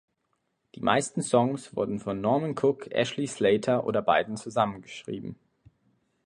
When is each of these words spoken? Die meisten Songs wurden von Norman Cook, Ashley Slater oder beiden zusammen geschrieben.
Die 0.73 0.79
meisten 0.81 1.21
Songs 1.21 1.75
wurden 1.75 1.99
von 1.99 2.21
Norman 2.21 2.57
Cook, 2.57 2.87
Ashley 2.91 3.27
Slater 3.27 3.85
oder 3.85 4.01
beiden 4.01 4.35
zusammen 4.35 4.81
geschrieben. 4.81 5.37